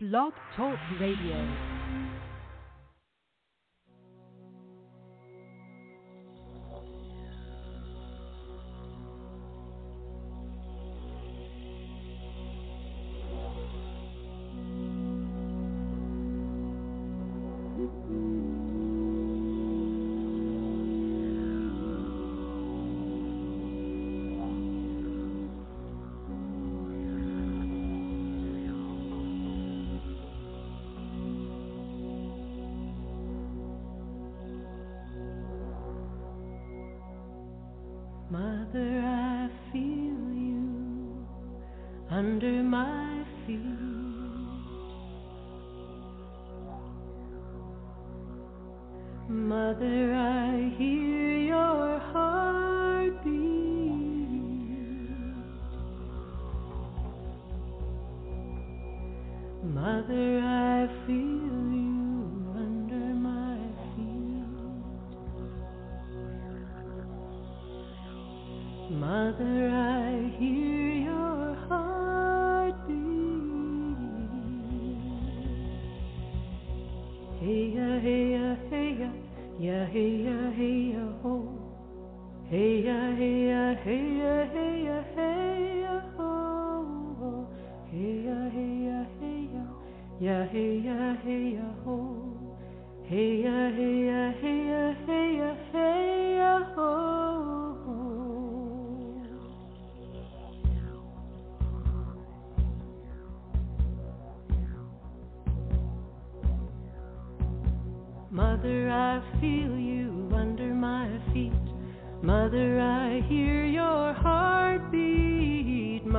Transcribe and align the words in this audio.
Blog 0.00 0.32
Talk 0.54 0.78
Radio. 1.00 1.77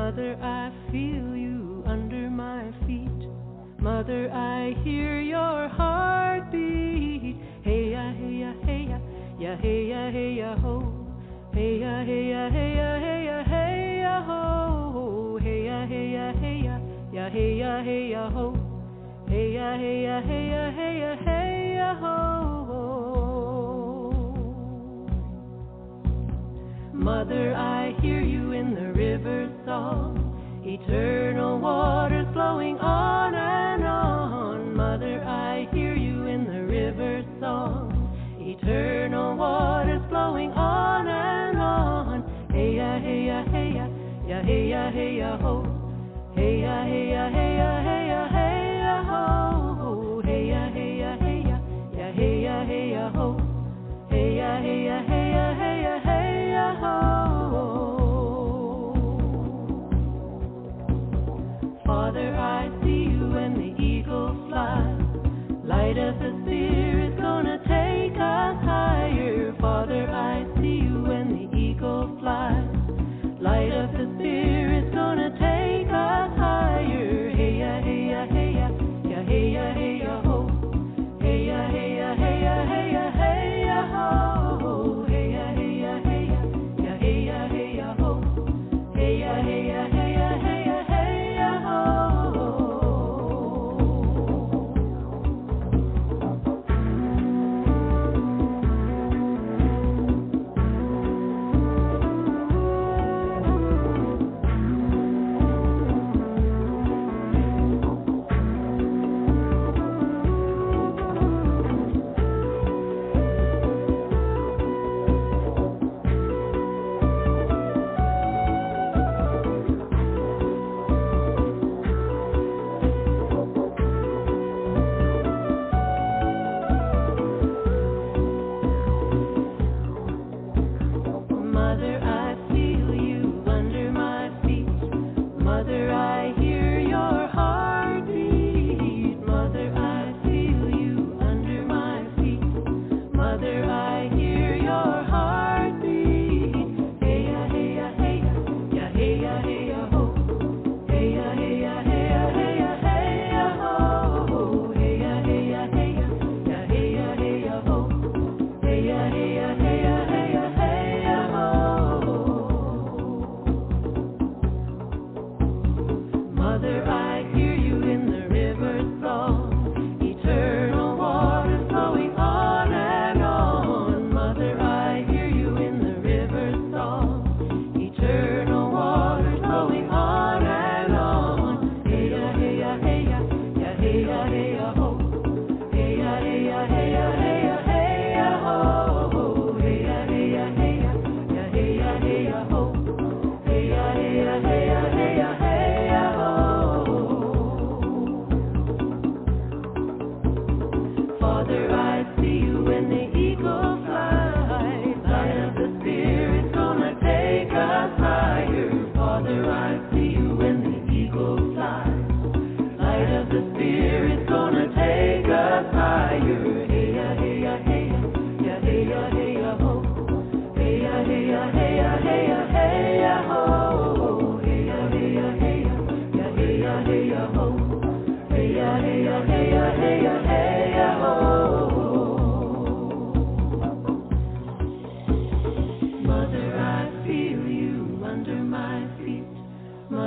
Mother, 0.10 0.36
I 0.42 0.72
feel 0.92 1.36
you 1.36 1.84
under 1.86 2.32
my 2.32 2.72
feet. 2.88 3.30
Mother, 3.78 4.32
I 4.34 4.76
hear 4.84 5.22
your 5.22 5.68
heartbeat. 5.70 7.38
Hey 7.62 7.92
ya, 7.92 8.12
hey 8.14 8.40
ya, 8.42 8.54
hey 8.66 8.88
ya, 8.90 8.98
ya 9.40 9.56
hey 9.58 9.90
ya, 9.90 10.10
hey 10.10 10.34
ya, 10.34 10.56
ho. 10.56 10.82
Hey 11.54 11.80
ya, 11.82 12.04
hey 12.04 12.32
ya, 12.32 12.50
hey 12.50 12.76
ya, 12.76 12.98
hey 12.98 13.26
ya, 13.26 13.44
hey 13.44 14.00
ya, 14.02 14.24
ho. 14.24 15.38
Hey 15.44 15.66
ya, 15.66 15.86
hey 15.86 16.14
ya, 16.14 16.34
hey 16.42 16.64
ya, 16.64 16.80
ya 17.14 17.30
hey 17.30 17.60
ya, 17.60 17.84
hey 17.84 18.10
ya, 18.10 18.30
ho. 18.32 18.58
Hey 19.28 19.54
ya, 19.54 19.78
hey 19.78 20.04
ya, 20.06 20.22
hey 20.26 20.50
ya, 20.50 20.72
hey 20.72 21.00
ya, 21.02 21.16
hey 21.22 21.76
ya, 21.76 21.94
ho. 22.02 22.39
Mother, 27.10 27.56
I 27.56 27.96
hear 28.04 28.22
you 28.22 28.52
in 28.52 28.76
the 28.76 28.94
river 28.94 29.52
song. 29.66 30.62
Eternal 30.64 31.60
waters 31.60 32.28
flowing 32.34 32.78
on 32.78 33.34
and 33.34 33.84
on. 33.84 34.76
Mother, 34.76 35.20
I 35.24 35.68
hear 35.74 35.96
you 35.96 36.28
in 36.28 36.46
the 36.46 36.62
river 36.72 37.24
song. 37.40 37.90
Eternal 38.40 39.36
waters 39.36 40.04
flowing 40.08 40.52
on 40.52 41.08
and 41.08 41.60
on. 41.60 42.48
Hey 42.52 42.76
ya, 42.76 43.00
hey 43.00 43.26
ya, 43.26 43.44
hey 43.52 43.74
ya, 43.74 43.88
ya 44.28 44.44
hey 44.44 44.70
ya, 44.70 44.92
hey 44.92 45.18
ya, 45.18 45.38
ho. 45.42 45.66
Hey 46.36 46.62
ya, 46.62 46.86
hey 46.86 47.10
ya, 47.10 47.30
hey 47.32 47.58
ya, 47.58 47.82
hey 47.82 47.99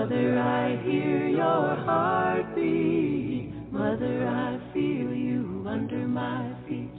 Mother, 0.03 0.39
I 0.39 0.77
hear 0.85 1.29
your 1.29 1.77
heartbeat. 1.77 3.53
Mother, 3.73 4.27
I 4.27 4.59
feel 4.73 5.15
you 5.15 5.65
under 5.67 6.07
my 6.09 6.53
feet. 6.69 6.91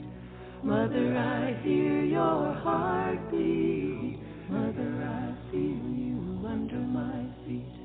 Mother, 0.62 1.16
I 1.16 1.54
hear 1.62 2.02
your 2.02 2.52
heartbeat. 2.54 4.18
Mother, 4.48 5.04
I 5.04 5.50
feel 5.50 5.84
you 5.92 6.44
under 6.46 6.78
my 6.78 7.26
feet. 7.46 7.76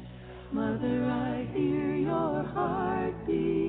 Mother, 0.51 1.06
I 1.06 1.47
hear 1.53 1.95
your 1.95 2.44
heartbeat. 2.44 3.69